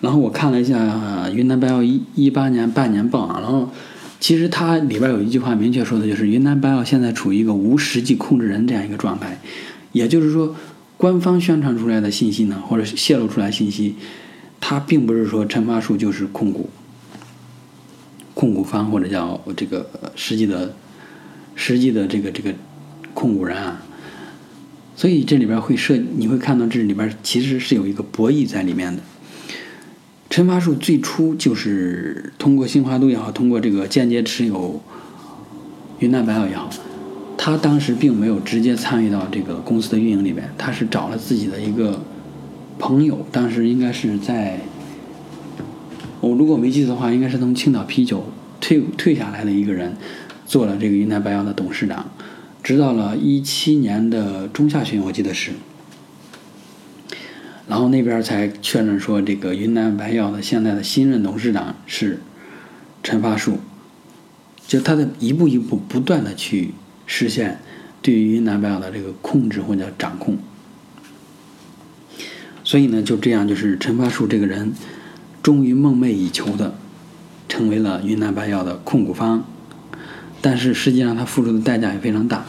[0.00, 3.70] 然后我看了一下云南白药一一八年半年报啊，然后
[4.18, 9.38] 其实它里边有一句话明确说的就是云南白药现在处于一个无实际控制人这样一个状态，
[9.92, 10.56] 也就是说，
[10.96, 13.94] 官方宣传出来的信息呢，或者泄露出来信息，
[14.60, 16.68] 它并不是说陈发树就是控股
[18.34, 20.74] 控股方或者叫这个实际的
[21.54, 22.54] 实际的这个这个
[23.14, 23.82] 控股人啊。
[24.94, 29.02] 所以这里边会设，你会看到这里边其实是有一个博弈在里面的。
[30.30, 34.82] 陈发树最初就是通过新华都也好，通过这个间接持有
[35.98, 36.70] 云南白药也好，
[37.44, 42.00] 他当时并没有直接参与到这个公司的运营里面，他是找了自己的一个
[42.78, 44.60] 朋友，当时应该是在
[46.20, 48.26] 我如果没记错的话，应该是从青岛啤酒
[48.60, 49.96] 退退下来的一个人，
[50.46, 52.12] 做了这个云南白药的董事长，
[52.62, 55.50] 直到了一七年的中下旬，我记得是，
[57.66, 62.20] 然后那边才确认说这个云南白药的现在的新任董事长是
[63.02, 63.58] 陈发树，
[64.64, 66.74] 就他在一步一步不断的去
[67.06, 67.60] 实现
[68.00, 70.38] 对于云南白药的这个控制或者掌控，
[72.64, 74.72] 所以呢，就这样就是陈发树这个人。
[75.42, 76.76] 终于梦寐以求的
[77.48, 79.42] 成为了云南白药的控股方，
[80.40, 82.44] 但是实际上他付出的代价也非常大。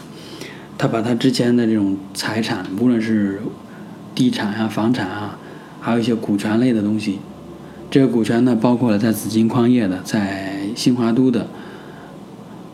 [0.78, 3.42] 他把他之前的这种财产，无论是
[4.14, 5.40] 地产啊、房产啊，
[5.82, 7.18] 还有一些股权类的东西，
[7.90, 11.48] 这个股权呢，包括了在紫金矿业的、在新华都的，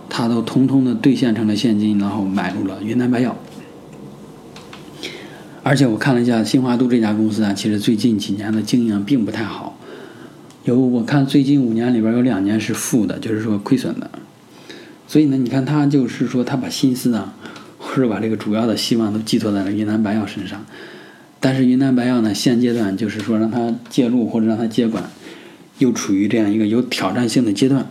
[0.09, 3.35] 他都通通的兑现成了现金，然后买入了云南白药。
[5.61, 9.77] 而且我看了一下新华都这家公司啊，其实最近几年的经营并不太好。
[10.63, 14.09] 有我看最近五年里边有两年是负的，就是说亏损的。
[15.07, 17.33] 所以呢，你看他就是说他把心思啊，
[17.77, 20.65] 或者把这个主要的希望都寄托在了云南白药身上。
[21.39, 25.09] 但是云南白药呢，现阶段就是说让他介入或者让他接管，
[25.77, 27.89] 又处于这样一个有挑战性的阶段。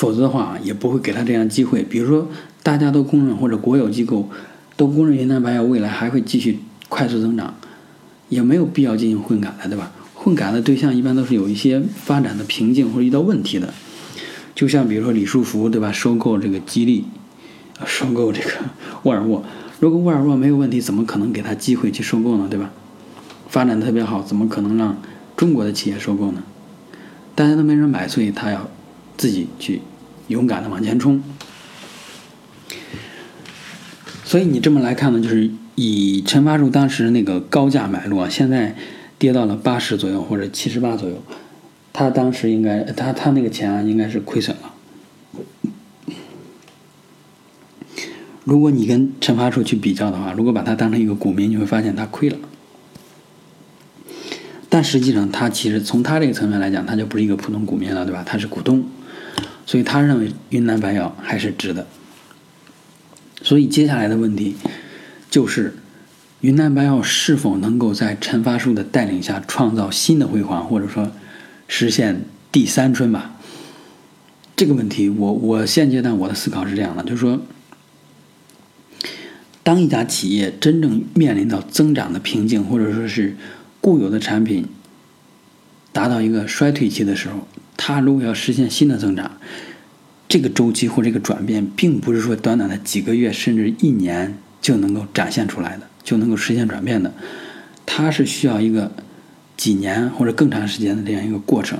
[0.00, 1.82] 否则的话，也不会给他这样机会。
[1.82, 2.26] 比如说，
[2.62, 4.30] 大家都公认或者国有机构
[4.74, 7.52] 都公认云南白药未来还会继续快速增长，
[8.30, 9.92] 也没有必要进行混改了，对吧？
[10.14, 13.74] 混改的对象一般都是有一些发展的瓶颈或者遇到问题的，
[14.54, 15.92] 就像比如说李书福对吧？
[15.92, 17.04] 收购这个吉利，
[17.84, 18.48] 收购这个
[19.04, 19.44] 沃尔沃。
[19.80, 22.46] 如果沃尔沃没有问题，怎么可能给他机会去收购呢？
[22.48, 22.70] 对吧？
[23.50, 24.96] 发展特别好，怎么可能让
[25.36, 26.42] 中国的企业收购呢？
[27.34, 28.66] 大家都没人买，所以他要
[29.20, 29.82] 自己去
[30.28, 31.22] 勇敢的往前冲。
[34.24, 38.74] 所以你这么来看呢，就是以陈发树当时那个高价买入啊，现在。
[39.20, 41.22] 跌到了八十左右或者七十八左右，
[41.92, 44.72] 他当时应该他他那个钱啊应该是亏损了。
[48.44, 52.38] 如果你跟陈发树去比较的话，如果把他当成一个股民，你会发现他亏了。
[54.70, 58.22] 但实际上，他其实从他这个层面来讲，他就不是一个普通股民了，对吧？
[58.24, 58.82] 他是股东，
[59.70, 61.86] 所以他认为云南白药还是值的。
[63.40, 64.56] 所以接下来的问题
[65.30, 65.74] 就是。
[66.40, 71.12] 云南白药是否能够在陈发树的带领下创造新的辉煌，或者说
[71.68, 73.36] 实现第三春吧？
[74.56, 77.42] 这个问题，我我现阶段我的思考是这样的，就是说，
[79.62, 83.36] 当一家企业真正面临到增长的瓶颈，或者说是
[83.82, 84.66] 固有的产品
[85.92, 89.30] 达到一个衰退期的时候，它如果要实现新的增长，
[90.28, 95.86] 这个周期或这个转变，并不是说短短的几个月甚至一年就能够展现出来的。
[96.02, 97.12] 就能够实现转变的，
[97.84, 98.90] 它是需要一个
[99.56, 101.78] 几年或者更长时间的这样一个过程。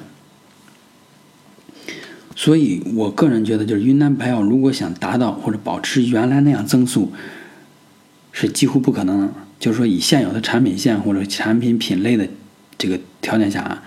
[2.36, 7.10] 所以我个人觉得，就是云南白药如果想达到或者保持原来那样增速，
[8.30, 9.32] 是几乎不可能。
[9.58, 12.28] 就是说，以现有的产品线或者产品品类的
[12.76, 13.82] 这个条件下啊，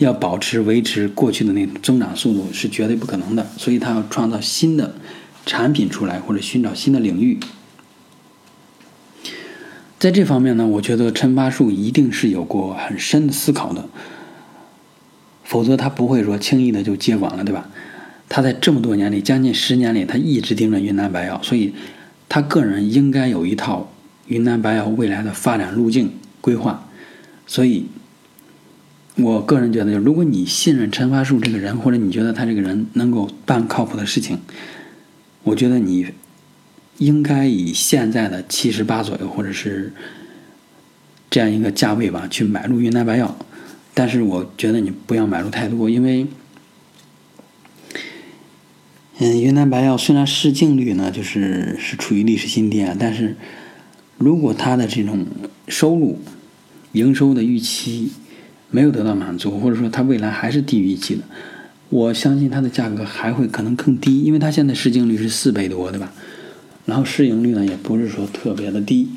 [0.00, 3.46] 要保持维持过去的那增长速度是绝对不可能的。
[3.56, 4.94] 所以，它要创造新的
[5.46, 7.38] 产品出来，或者寻找新的领域。
[9.98, 13.86] 在这方面呢，我觉得陈发树一定是有过很深的思考的，
[15.44, 17.68] 否则他不会说轻易的就接管了，对吧？
[18.30, 21.74] 他在这么多年里，将近十年里，他一直盯着云南白药，所以
[22.30, 23.92] 他个人应该有一套
[24.28, 26.88] 云南白药未来的发展路径规划。
[27.46, 27.86] 所以，
[29.16, 34.38] 我个人觉得，如果你信任陈发树这个人，或者你觉得他这个人能够办靠谱的事情，
[35.44, 36.06] 我觉得你。
[36.98, 39.90] 应该以现在的七十八左右，或者是
[41.30, 43.38] 这样一个价位吧，去买入云南白药。
[43.94, 46.26] 但是我觉得你不要买入太多，因为，
[49.16, 53.34] 嗯，云南白药虽然市净率呢就是是处于历史新低啊，但是
[54.18, 55.26] 如果它的这种
[55.68, 56.20] 收入、
[56.92, 58.12] 营收的预期
[58.70, 61.22] 没有得到满足，或者说它未来还是低于预期的，
[61.88, 66.12] 我相信它的价格还会可能更低，因为它现在市净率是四倍多，对吧？
[66.86, 69.10] 然后市盈率呢，也不是说特别的低，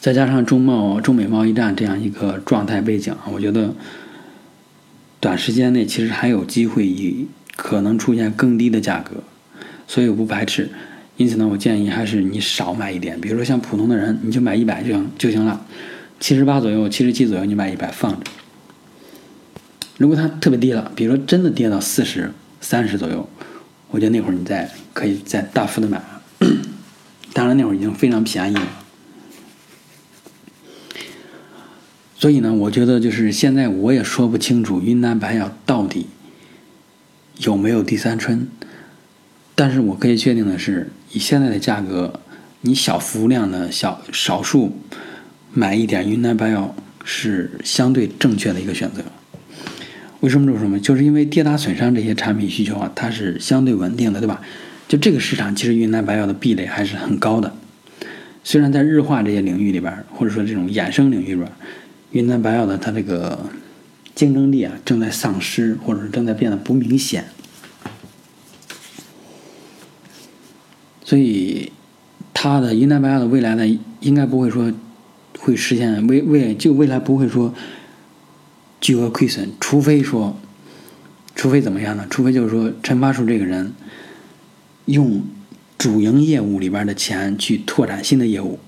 [0.00, 3.74] 再加上中贸中美贸易战这样一个状态背景，我觉得
[5.20, 9.22] 短时间内其实还有机会以可能出现更低的价格，
[9.86, 10.70] 所以我不排斥。
[11.22, 15.64] 因此呢，我建议还是你少买一点，比如说像普通的人，你就买一百就行就行了，
[16.18, 18.18] 七十八左右、七十七左右，你买一百放着。
[19.98, 23.28] 如果它特别低了，比如说真的跌到四十三十左右。
[23.92, 26.02] 我觉得那会儿你再可以再大幅的买，
[27.32, 28.66] 当然那会儿已经非常便宜了。
[32.16, 36.06] 所以呢，我觉得就是现在我也说不清楚云南白药到底
[37.36, 38.48] 有没有第三春，
[39.54, 42.20] 但是我可以确定的是，以现在的价格，
[42.62, 44.76] 你小幅量的小少数
[45.52, 46.74] 买一点云南白药
[47.04, 49.02] 是相对正确的一个选择。
[50.20, 50.78] 为什么这么说呢？
[50.78, 54.40] 就是因为跌打损伤这些产品需求啊，它是相对稳定的，对吧？
[54.88, 57.52] 就这个市场，其实云南白药的壁垒还是很高的。
[58.44, 61.48] 虽然在日化这些领域里边，或者说这种衍生领域里边，
[62.12, 63.46] 云南白药的它这个
[64.14, 67.24] 竞争力啊正在丧失，或者是正在变得不明显，
[71.12, 71.70] 所以
[72.32, 74.72] 它的云南白药的未来呢，应该不会说
[75.38, 77.52] 会实现未未就未来不会说
[78.80, 80.34] 巨额亏损，除非说，
[81.34, 82.06] 除非怎么样呢？
[82.08, 83.74] 除非就是说陈发树这个人
[84.86, 85.20] 用
[85.76, 88.58] 主营业务里边的钱去拓展新的业务。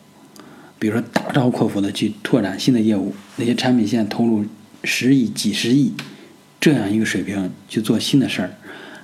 [0.79, 4.45] 比如说，大刀阔斧的去拓展新的业务，那些产品线投入
[4.83, 5.95] 十亿、几十亿
[6.61, 8.51] 这样一个水平去做新的事儿，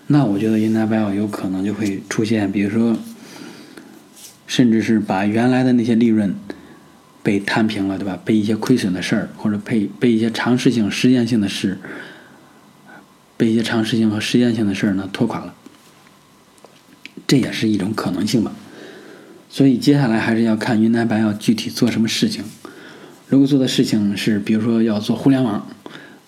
[0.09, 2.95] 那我觉得云南白药有可能就会出现，比如说，
[4.51, 6.35] 甚至是把原来的那些利润
[7.23, 8.19] 被摊平了，对吧？
[8.25, 11.79] 被一些亏损的事儿，或者被被一些尝试性、实验性的事，
[13.37, 15.55] 被一些尝试性和实验性的事儿呢拖垮了，
[17.29, 18.51] 这也是一种可能性吧。
[19.49, 22.43] 所以接下来还是要看云南白药具体做什么事情。
[23.29, 25.69] 如果做的事情是，比如说要做互联网，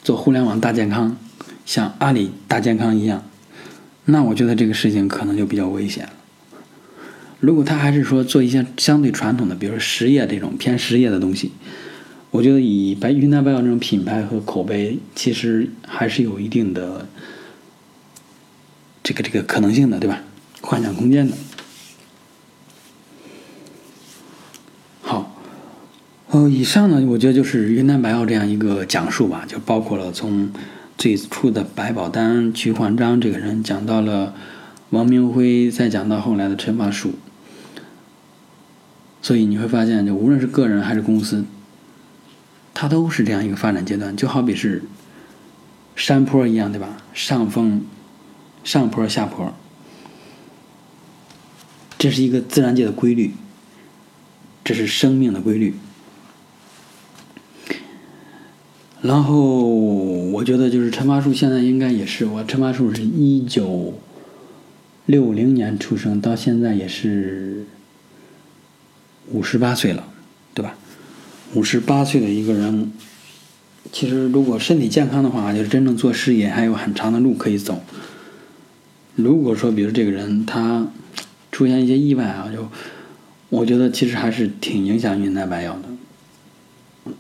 [0.05, 1.17] 做互联网大健康，
[1.67, 3.25] 像阿里大健康一样，
[4.05, 6.13] 那我觉得这个事情可能就比较危险了。
[7.43, 11.51] 如果他还是说做一些相对传统的，比如说实业这种偏实业的东西，
[12.31, 17.09] 我觉得以白云南白药这种品牌和口碑，其实还是有一定的
[19.03, 20.21] 这个这个可能性的，对吧？
[20.61, 21.37] 幻想空间的。
[25.03, 25.35] 好
[26.31, 30.49] 呃，以上呢，我觉得就是云南白药这样一个讲述吧，就包括了从
[30.97, 34.33] 最初的白宝丹、曲焕章这个人，讲到了
[34.91, 37.15] 王明辉，再讲到后来的陈发树。
[39.23, 41.45] 所以你会发现，就无论是个人还是公司，
[42.75, 44.83] 它都是这样一个发展阶段，就好比是
[45.95, 46.99] 山坡一样，对吧？
[47.15, 47.83] 上峰、
[48.65, 49.55] 上坡、下坡，
[51.97, 53.33] 这是一个自然界的规律，
[54.65, 55.75] 这是生命的规律。
[59.03, 63.99] 然后我觉得就是陈发树现在应该也是我陈发树是一九
[65.07, 67.67] 六零年出生，到现在也是
[69.31, 70.05] 五十八岁了，
[70.53, 70.75] 对吧？
[71.55, 72.93] 五十八岁的一个人，
[73.93, 77.83] 其实如果身体健康的话，就是真正做事业还有很长的路可以走。
[79.15, 80.89] 如果说比如这个人他
[81.51, 82.69] 出现一些意外啊，就
[83.51, 87.13] 我觉得其实还是挺影响云南白药的。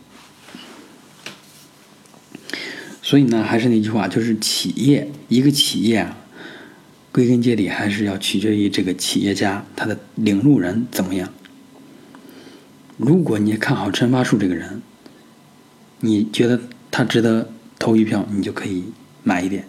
[3.02, 6.16] 所以呢，还是那句话，就是企业一个企业啊，
[7.10, 11.28] 归根结底还是要取决于这个企业家他的领路人怎么样。
[12.96, 14.82] 如果你看好陈发树这个人，
[16.00, 18.84] 你觉得他值得投一票，你就可以
[19.22, 19.66] 买一点。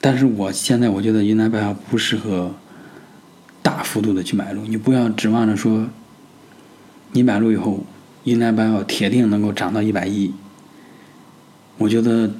[0.00, 2.54] 但是我现在我觉得云南白药不适合
[3.62, 5.88] 大幅度的去买入，你不要指望着说
[7.12, 7.84] 你买入以后，
[8.24, 10.32] 云南白药铁定能够涨到一百亿。
[11.78, 12.30] 我觉得，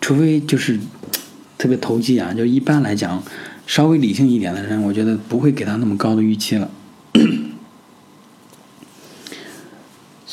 [0.00, 0.78] 除非就是
[1.58, 3.22] 特别投机啊，就一般来讲，
[3.66, 6.70] 稍微理性一点的人，我觉得不会给他那么高的预期了。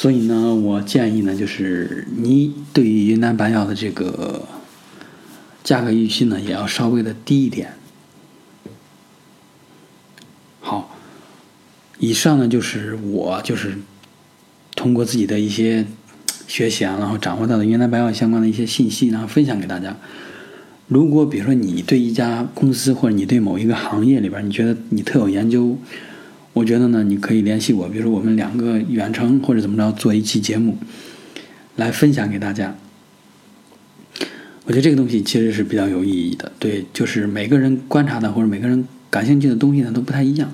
[0.02, 4.48] 所以呢，我建议呢，就是你对于云南白药的这个
[5.64, 7.74] 价格预期呢，也要稍微的低一点。
[10.60, 10.98] 好，
[12.00, 13.78] 以上呢就是我就是
[14.76, 15.86] 通过自己的一些。
[16.48, 19.96] 学习啊，然后掌握到的云南白药相关的一些信息，然后分享给大家。
[20.88, 25.78] 如果比如说你对一家公司或者你对某一个行业里边，你觉得你特有研究，
[26.54, 30.78] 我觉得呢，你可以联系我，比如说我们两个远程或者怎么着做一期节目，
[31.76, 32.76] 来分享给大家。
[34.66, 40.52] 我觉得这个东西其实是比较有意义的，对，就是每个人观察的或者每个人感兴趣的东西呢都不太一样。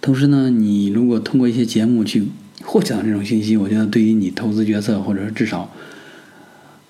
[0.00, 2.28] 同时呢，你如果通过一些节目去。
[2.66, 5.70] 获取到这种信息，我觉得对于你投资决策，或者是至少，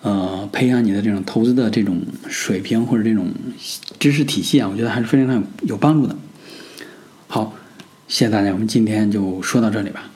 [0.02, 3.26] 呃，培养你的这种投资的这种水平或者这种
[3.98, 6.14] 知识体系啊，我觉得还是非常有有帮助的。
[7.26, 7.56] 好，
[8.06, 10.13] 谢谢大家，我们今天就说到这里吧。